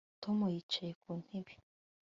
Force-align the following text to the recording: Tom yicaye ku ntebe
Tom 0.21 0.37
yicaye 0.53 0.93
ku 1.01 1.09
ntebe 1.21 1.53